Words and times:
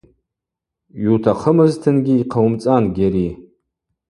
Йутахъымызтынгьи 1.03 2.13
йхъауымцӏан, 2.21 2.83
Гьари. 2.95 3.29